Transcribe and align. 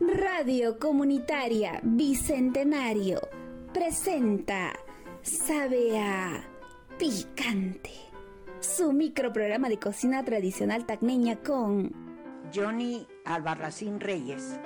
Radio 0.00 0.78
Comunitaria 0.78 1.80
Bicentenario 1.82 3.20
presenta 3.72 4.72
Sabe 5.22 5.98
a 5.98 6.42
Picante. 6.98 7.90
Su 8.60 8.92
microprograma 8.92 9.68
de 9.68 9.78
cocina 9.78 10.24
tradicional 10.24 10.86
tacneña 10.86 11.36
con 11.42 11.92
Johnny 12.54 13.06
Albarracín 13.24 14.00
Reyes. 14.00 14.58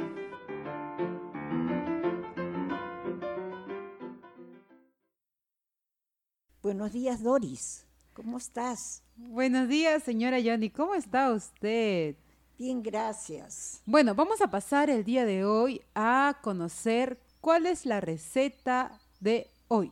Buenos 6.62 6.92
días, 6.92 7.22
Doris. 7.22 7.86
¿Cómo 8.12 8.38
estás? 8.38 9.02
Buenos 9.16 9.68
días, 9.68 10.02
señora 10.02 10.38
Johnny. 10.44 10.70
¿Cómo 10.70 10.94
está 10.94 11.32
usted? 11.32 12.16
Bien, 12.60 12.82
gracias. 12.82 13.80
Bueno, 13.86 14.14
vamos 14.14 14.42
a 14.42 14.50
pasar 14.50 14.90
el 14.90 15.02
día 15.02 15.24
de 15.24 15.46
hoy 15.46 15.80
a 15.94 16.40
conocer 16.42 17.18
cuál 17.40 17.64
es 17.64 17.86
la 17.86 18.02
receta 18.02 19.00
de 19.18 19.46
hoy. 19.68 19.90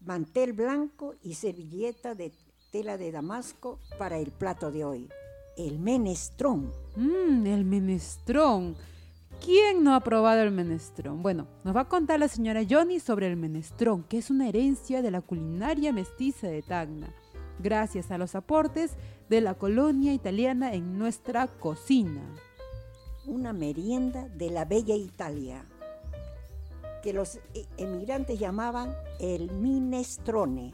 Mantel 0.00 0.52
blanco 0.52 1.14
y 1.22 1.32
servilleta 1.32 2.14
de 2.14 2.30
tela 2.70 2.98
de 2.98 3.10
damasco 3.10 3.78
para 3.98 4.18
el 4.18 4.32
plato 4.32 4.70
de 4.70 4.84
hoy. 4.84 5.08
El 5.56 5.78
menestrón. 5.78 6.70
Mmm, 6.94 7.46
el 7.46 7.64
menestrón. 7.64 8.76
¿Quién 9.42 9.82
no 9.82 9.94
ha 9.94 10.00
probado 10.00 10.42
el 10.42 10.50
menestrón? 10.50 11.22
Bueno, 11.22 11.46
nos 11.64 11.74
va 11.74 11.80
a 11.80 11.88
contar 11.88 12.20
la 12.20 12.28
señora 12.28 12.60
Johnny 12.68 13.00
sobre 13.00 13.28
el 13.28 13.36
menestrón, 13.38 14.02
que 14.02 14.18
es 14.18 14.28
una 14.28 14.46
herencia 14.46 15.00
de 15.00 15.10
la 15.10 15.22
culinaria 15.22 15.90
mestiza 15.90 16.48
de 16.48 16.60
Tacna, 16.60 17.14
gracias 17.62 18.10
a 18.10 18.18
los 18.18 18.34
aportes 18.34 18.92
de 19.28 19.40
la 19.40 19.54
colonia 19.54 20.12
italiana 20.12 20.74
en 20.74 20.98
nuestra 20.98 21.46
cocina. 21.46 22.22
Una 23.26 23.52
merienda 23.52 24.28
de 24.28 24.50
la 24.50 24.64
bella 24.64 24.96
Italia, 24.96 25.64
que 27.02 27.12
los 27.12 27.36
e- 27.54 27.66
emigrantes 27.78 28.38
llamaban 28.38 28.94
el 29.20 29.50
minestrone, 29.52 30.72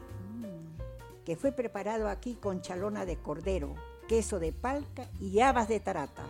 que 1.25 1.35
fue 1.35 1.51
preparado 1.51 2.09
aquí 2.09 2.35
con 2.35 2.61
chalona 2.61 3.05
de 3.05 3.17
cordero, 3.17 3.75
queso 4.07 4.39
de 4.39 4.51
palca 4.51 5.07
y 5.19 5.39
habas 5.41 5.67
de 5.67 5.79
tarata. 5.79 6.25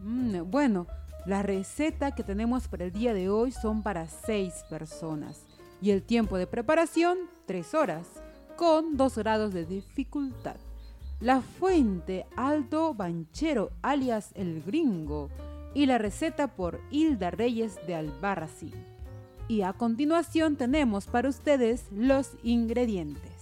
Mm, 0.00 0.50
bueno, 0.50 0.86
la 1.24 1.42
receta 1.42 2.14
que 2.14 2.22
tenemos 2.22 2.68
para 2.68 2.84
el 2.84 2.92
día 2.92 3.14
de 3.14 3.30
hoy 3.30 3.50
son 3.50 3.82
para 3.82 4.06
seis 4.06 4.64
personas 4.68 5.40
y 5.80 5.90
el 5.90 6.02
tiempo 6.02 6.36
de 6.38 6.46
preparación 6.46 7.18
tres 7.46 7.74
horas 7.74 8.06
con 8.56 8.96
dos 8.96 9.16
grados 9.18 9.52
de 9.52 9.64
dificultad. 9.64 10.56
La 11.20 11.40
fuente 11.40 12.26
Aldo 12.36 12.94
Banchero 12.94 13.70
alias 13.82 14.30
El 14.34 14.62
Gringo 14.62 15.30
y 15.74 15.86
la 15.86 15.98
receta 15.98 16.48
por 16.48 16.80
Hilda 16.90 17.30
Reyes 17.30 17.78
de 17.86 17.94
Albarracín. 17.94 18.72
Y 19.48 19.62
a 19.62 19.72
continuación 19.72 20.56
tenemos 20.56 21.06
para 21.06 21.28
ustedes 21.28 21.84
los 21.92 22.32
ingredientes. 22.42 23.32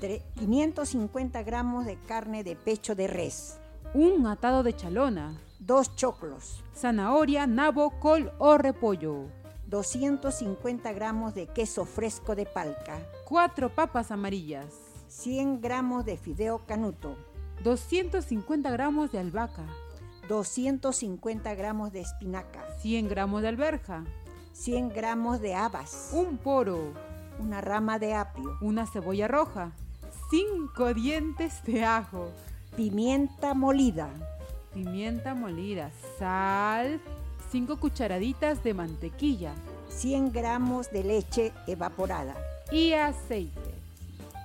Tre- 0.00 0.22
550 0.38 1.42
gramos 1.42 1.84
de 1.84 1.96
carne 2.06 2.42
de 2.42 2.56
pecho 2.56 2.94
de 2.94 3.06
res, 3.06 3.58
Un 3.92 4.26
atado 4.26 4.62
de 4.62 4.74
chalona, 4.74 5.36
dos 5.58 5.94
choclos, 5.96 6.62
zanahoria, 6.74 7.46
nabo, 7.46 7.90
col 8.00 8.32
o 8.38 8.56
repollo. 8.56 9.26
250 9.70 10.92
gramos 10.92 11.32
de 11.32 11.46
queso 11.46 11.84
fresco 11.84 12.34
de 12.34 12.44
palca, 12.44 12.98
4 13.24 13.72
papas 13.72 14.10
amarillas, 14.10 14.66
100 15.06 15.60
gramos 15.60 16.04
de 16.04 16.16
fideo 16.16 16.66
canuto, 16.66 17.16
250 17.62 18.68
gramos 18.72 19.12
de 19.12 19.20
albahaca, 19.20 19.64
250 20.28 21.54
gramos 21.54 21.92
de 21.92 22.00
espinaca, 22.00 22.66
100 22.80 23.08
gramos 23.08 23.42
de 23.42 23.48
alberja, 23.48 24.04
100 24.54 24.88
gramos 24.88 25.40
de 25.40 25.54
habas, 25.54 26.10
un 26.12 26.36
poro, 26.38 26.92
una 27.38 27.60
rama 27.60 28.00
de 28.00 28.14
apio, 28.14 28.58
una 28.60 28.88
cebolla 28.88 29.28
roja, 29.28 29.70
5 30.30 30.94
dientes 30.94 31.62
de 31.62 31.84
ajo, 31.84 32.32
pimienta 32.76 33.54
molida, 33.54 34.10
pimienta 34.74 35.36
molida, 35.36 35.92
sal, 36.18 37.00
5 37.50 37.78
cucharaditas 37.78 38.62
de 38.62 38.74
mantequilla 38.74 39.54
100 39.90 40.32
gramos 40.32 40.90
de 40.90 41.04
leche 41.04 41.52
evaporada, 41.66 42.34
y 42.70 42.92
aceite. 42.92 43.74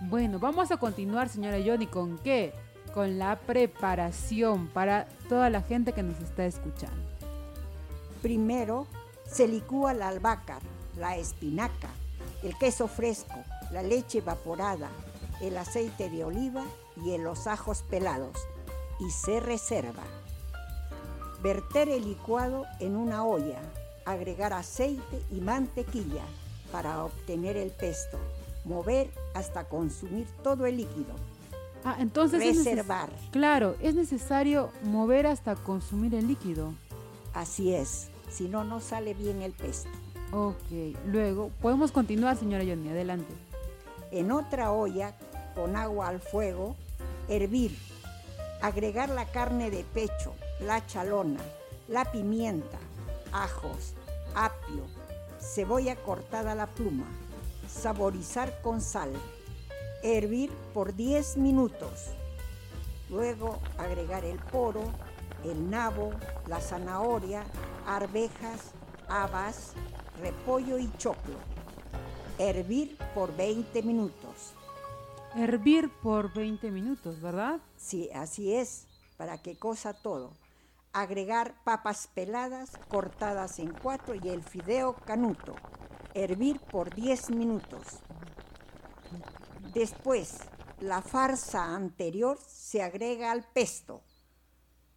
Bueno, 0.01 0.39
vamos 0.39 0.71
a 0.71 0.77
continuar, 0.77 1.29
señora 1.29 1.59
Johnny, 1.63 1.87
¿con 1.87 2.17
qué? 2.17 2.53
Con 2.93 3.17
la 3.19 3.37
preparación 3.37 4.67
para 4.67 5.07
toda 5.29 5.49
la 5.49 5.61
gente 5.61 5.93
que 5.93 6.03
nos 6.03 6.19
está 6.19 6.45
escuchando. 6.45 6.97
Primero 8.21 8.87
se 9.25 9.47
licúa 9.47 9.93
la 9.93 10.09
albahaca, 10.09 10.59
la 10.97 11.15
espinaca, 11.15 11.89
el 12.43 12.57
queso 12.57 12.87
fresco, 12.87 13.35
la 13.71 13.83
leche 13.83 14.17
evaporada, 14.19 14.89
el 15.41 15.57
aceite 15.57 16.09
de 16.09 16.23
oliva 16.23 16.63
y 17.05 17.17
los 17.17 17.47
ajos 17.47 17.83
pelados 17.83 18.37
y 18.99 19.11
se 19.11 19.39
reserva. 19.39 20.03
Verter 21.45 21.89
el 21.89 22.05
licuado 22.05 22.65
en 22.79 22.95
una 22.95 23.23
olla, 23.23 23.59
agregar 24.03 24.51
aceite 24.51 25.21
y 25.29 25.41
mantequilla 25.41 26.23
para 26.71 27.03
obtener 27.03 27.55
el 27.55 27.69
pesto. 27.69 28.17
Mover 28.63 29.11
hasta 29.35 29.65
consumir 29.65 30.25
todo 30.41 30.65
el 30.65 30.77
líquido. 30.77 31.13
Ah, 31.83 31.97
entonces 31.99 32.41
es 32.41 32.65
Reservar. 32.65 33.11
Claro, 33.29 33.75
es 33.79 33.93
necesario 33.93 34.71
mover 34.81 35.27
hasta 35.27 35.55
consumir 35.55 36.15
el 36.15 36.27
líquido. 36.27 36.73
Así 37.35 37.75
es, 37.75 38.07
si 38.31 38.47
no, 38.47 38.63
no 38.63 38.79
sale 38.79 39.13
bien 39.13 39.43
el 39.43 39.51
pesto. 39.51 39.91
Ok, 40.31 40.97
luego 41.05 41.51
podemos 41.61 41.91
continuar, 41.91 42.37
señora 42.37 42.63
Johnny, 42.67 42.89
adelante. 42.89 43.31
En 44.09 44.31
otra 44.31 44.71
olla, 44.71 45.13
con 45.53 45.75
agua 45.75 46.07
al 46.07 46.21
fuego, 46.21 46.75
hervir. 47.29 47.77
Agregar 48.65 49.09
la 49.09 49.25
carne 49.25 49.69
de 49.69 49.83
pecho, 49.83 50.33
la 50.59 50.83
chalona, 50.87 51.39
la 51.87 52.03
pimienta, 52.11 52.79
ajos, 53.31 53.93
apio, 54.33 54.87
cebolla 55.39 55.95
cortada 55.95 56.53
a 56.53 56.55
la 56.55 56.65
pluma. 56.65 57.05
Saborizar 57.69 58.63
con 58.63 58.81
sal. 58.81 59.11
Hervir 60.01 60.49
por 60.73 60.95
10 60.95 61.37
minutos. 61.37 62.07
Luego 63.11 63.59
agregar 63.77 64.25
el 64.25 64.39
poro, 64.39 64.81
el 65.43 65.69
nabo, 65.69 66.09
la 66.47 66.59
zanahoria, 66.59 67.43
arvejas, 67.85 68.71
habas, 69.07 69.73
repollo 70.19 70.79
y 70.79 70.91
choclo. 70.97 71.37
Hervir 72.39 72.97
por 73.13 73.37
20 73.37 73.83
minutos. 73.83 74.55
Hervir 75.35 75.89
por 76.01 76.33
20 76.33 76.71
minutos, 76.71 77.19
¿verdad? 77.21 77.59
Sí, 77.75 78.09
así 78.13 78.53
es. 78.53 78.87
¿Para 79.17 79.37
qué 79.41 79.57
cosa 79.57 79.93
todo? 79.93 80.31
Agregar 80.93 81.55
papas 81.65 82.07
peladas 82.13 82.71
cortadas 82.87 83.59
en 83.59 83.73
cuatro 83.73 84.15
y 84.15 84.29
el 84.29 84.43
fideo 84.43 84.95
canuto. 85.05 85.55
Hervir 86.13 86.59
por 86.71 86.93
10 86.95 87.29
minutos. 87.31 87.83
Después, 89.73 90.39
la 90.79 91.01
farsa 91.01 91.75
anterior 91.75 92.37
se 92.47 92.81
agrega 92.81 93.31
al 93.31 93.43
pesto. 93.43 94.01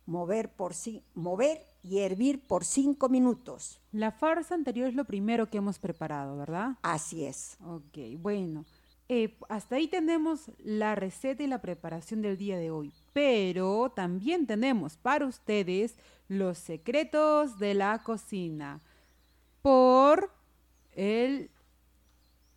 Mover, 0.06 0.52
por 0.52 0.72
ci- 0.72 1.02
mover 1.14 1.60
y 1.82 1.98
hervir 1.98 2.46
por 2.46 2.64
5 2.64 3.08
minutos. 3.08 3.80
La 3.92 4.12
farsa 4.12 4.54
anterior 4.54 4.88
es 4.88 4.94
lo 4.94 5.04
primero 5.04 5.50
que 5.50 5.58
hemos 5.58 5.78
preparado, 5.80 6.36
¿verdad? 6.36 6.76
Así 6.82 7.24
es. 7.24 7.58
Ok, 7.66 7.98
bueno. 8.18 8.64
Eh, 9.08 9.36
hasta 9.48 9.76
ahí 9.76 9.88
tenemos 9.88 10.50
la 10.58 10.94
receta 10.94 11.42
y 11.42 11.46
la 11.46 11.60
preparación 11.62 12.20
del 12.22 12.36
día 12.36 12.58
de 12.58 12.70
hoy. 12.70 12.92
Pero 13.12 13.90
también 13.94 14.46
tenemos 14.46 14.96
para 14.96 15.26
ustedes 15.26 15.96
los 16.28 16.58
secretos 16.58 17.58
de 17.58 17.74
la 17.74 18.02
cocina 18.02 18.80
por 19.62 20.30
el, 20.92 21.50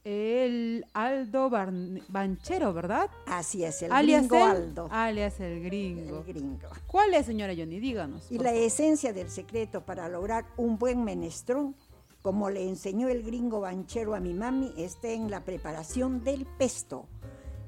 el 0.04 0.86
Aldo 0.94 1.50
Barn- 1.50 2.04
Banchero, 2.10 2.74
¿verdad? 2.74 3.10
Así 3.28 3.64
es, 3.64 3.82
el 3.84 3.92
alias 3.92 4.28
gringo 4.28 4.46
el, 4.46 4.52
Aldo. 4.52 4.88
Alias 4.92 5.40
el 5.40 5.64
gringo. 5.64 6.18
El 6.20 6.24
gringo. 6.34 6.68
¿Cuál 6.88 7.14
es, 7.14 7.26
señora 7.28 7.54
Johnny? 7.56 7.80
Díganos. 7.80 8.32
Y 8.32 8.38
la 8.38 8.50
favor. 8.50 8.62
esencia 8.64 9.14
del 9.14 9.30
secreto 9.30 9.82
para 9.86 10.10
lograr 10.10 10.46
un 10.58 10.78
buen 10.78 11.04
menestrón, 11.04 11.76
como 12.22 12.50
le 12.50 12.68
enseñó 12.68 13.10
el 13.10 13.24
gringo 13.24 13.62
banchero 13.62 14.16
a 14.16 14.20
mi 14.20 14.34
mami, 14.34 14.74
está 14.78 15.10
en 15.10 15.32
la 15.32 15.44
preparación 15.44 16.24
del 16.24 16.46
pesto. 16.46 17.08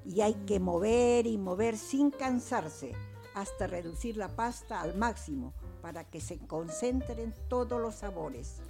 Y 0.06 0.22
hay 0.22 0.34
que 0.46 0.60
mover 0.60 1.28
y 1.28 1.38
mover 1.38 1.78
sin 1.78 2.12
cansarse 2.12 2.94
hasta 3.34 3.68
reducir 3.68 4.18
la 4.18 4.28
pasta 4.28 4.82
al 4.82 4.96
máximo 4.96 5.54
para 5.82 6.04
que 6.04 6.22
se 6.22 6.38
concentren 6.40 7.34
todos 7.48 7.80
los 7.82 7.96
sabores. 7.96 8.62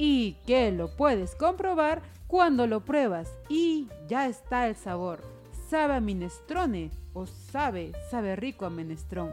y 0.00 0.34
que 0.46 0.70
lo 0.70 0.94
puedes 0.96 1.34
comprobar 1.34 2.02
cuando 2.28 2.68
lo 2.68 2.84
pruebas 2.84 3.28
y 3.48 3.88
ya 4.06 4.26
está 4.28 4.68
el 4.68 4.76
sabor. 4.76 5.20
sabe 5.68 5.94
a 5.94 6.00
minestrone 6.00 6.90
o 7.14 7.26
sabe, 7.26 7.92
sabe 8.10 8.36
rico 8.36 8.64
a 8.64 8.70
menestrón. 8.70 9.32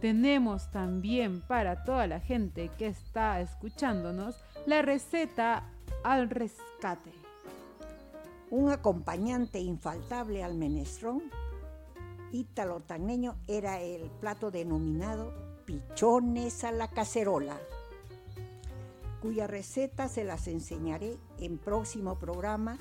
Tenemos 0.00 0.70
también 0.70 1.42
para 1.42 1.84
toda 1.84 2.06
la 2.06 2.20
gente 2.20 2.70
que 2.78 2.86
está 2.86 3.40
escuchándonos 3.40 4.36
la 4.66 4.80
receta 4.82 5.64
al 6.02 6.30
rescate. 6.30 7.12
Un 8.50 8.70
acompañante 8.70 9.58
infaltable 9.58 10.42
al 10.42 10.54
menestrón 10.54 11.22
ítalo-tagneño 12.32 13.36
era 13.46 13.80
el 13.80 14.10
plato 14.20 14.50
denominado 14.50 15.32
pichones 15.66 16.64
a 16.64 16.72
la 16.72 16.88
cacerola, 16.88 17.58
cuya 19.22 19.46
receta 19.46 20.08
se 20.08 20.24
las 20.24 20.48
enseñaré 20.48 21.16
en 21.38 21.58
próximo 21.58 22.18
programa, 22.18 22.78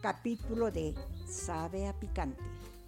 capítulo 0.00 0.70
de 0.70 0.94
Sabe 1.26 1.88
a 1.88 1.92
picante. 1.92 2.42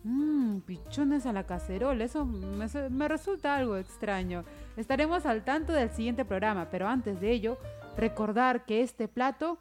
Mmm, 0.05 0.59
pichones 0.61 1.25
a 1.27 1.33
la 1.33 1.45
cacerola, 1.47 2.05
eso 2.05 2.27
me, 2.27 2.67
me, 2.91 3.09
resulta 3.09 3.57
algo 3.57 3.77
extraño. 3.77 4.45
Estaremos 4.77 5.25
al 5.25 5.45
tanto 5.45 5.73
del 5.73 5.91
siguiente 5.91 6.25
programa, 6.25 6.69
pero 6.71 6.87
antes 6.87 7.21
de 7.21 7.33
ello, 7.33 7.59
recordar 7.97 8.65
que 8.65 8.83
este 8.83 9.09
plato 9.09 9.59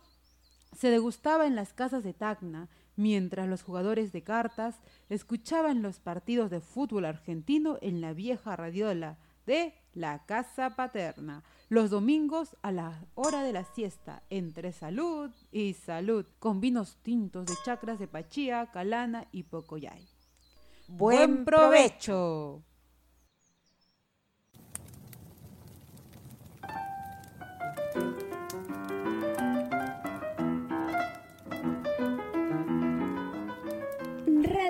se 0.75 0.89
degustaba 0.89 1.45
en 1.45 1.56
las 1.56 1.74
casas 1.74 2.03
de 2.03 2.13
Tacna, 2.13 2.69
mientras 2.95 3.47
los 3.47 3.63
jugadores 3.63 4.12
de 4.12 4.24
cartas 4.24 4.80
escuchaban 5.09 5.81
los 5.81 6.00
partidos 6.00 6.50
de 6.50 6.62
fútbol 6.62 7.06
argentino 7.06 7.77
en 7.81 8.01
la 8.01 8.13
vieja 8.13 8.56
radiola 8.56 9.18
de 9.45 9.74
la 9.94 10.25
casa 10.25 10.75
paterna, 10.75 11.44
los 11.69 11.89
domingos 11.89 12.56
a 12.62 12.71
la 12.71 13.06
hora 13.15 13.44
de 13.44 13.53
la 13.53 13.63
siesta, 13.63 14.24
entre 14.30 14.71
salud 14.71 15.31
y 15.51 15.74
salud, 15.74 16.25
con 16.39 16.62
vinos 16.62 16.97
tintos 17.03 17.45
de 17.45 17.53
chacras 17.63 18.00
de 18.00 18.07
Pachía, 18.07 18.69
Calana 18.71 19.27
y 19.31 19.44
Pocoyay. 19.44 20.07
¡Buen 20.88 21.45
provecho! 21.45 22.63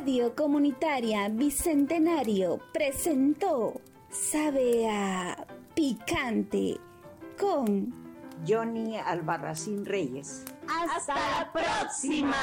Radio 0.03 0.35
Comunitaria 0.35 1.29
Bicentenario 1.29 2.59
presentó 2.73 3.79
Sabe 4.09 4.89
a 4.91 5.47
Picante 5.73 6.77
con 7.39 7.93
Johnny 8.45 8.97
Albarracín 8.97 9.85
Reyes. 9.85 10.43
Hasta 10.67 11.15
la 11.15 11.49
próxima. 11.53 12.35